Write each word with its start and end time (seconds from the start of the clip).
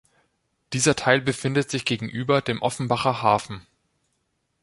Dieser 0.73 0.95
Teil 0.95 1.21
befindet 1.21 1.69
sich 1.69 1.85
gegenüber 1.85 2.41
dem 2.41 2.63
Offenbacher 2.63 3.21
Hafen. 3.21 3.67